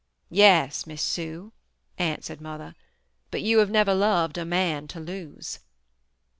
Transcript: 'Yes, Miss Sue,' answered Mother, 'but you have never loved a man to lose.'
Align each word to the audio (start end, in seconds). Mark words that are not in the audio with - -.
'Yes, 0.31 0.87
Miss 0.87 0.99
Sue,' 1.03 1.53
answered 1.99 2.41
Mother, 2.41 2.73
'but 3.29 3.43
you 3.43 3.59
have 3.59 3.69
never 3.69 3.93
loved 3.93 4.39
a 4.39 4.45
man 4.45 4.87
to 4.87 4.99
lose.' 4.99 5.59